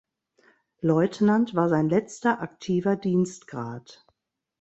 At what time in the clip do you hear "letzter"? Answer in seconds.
1.87-2.41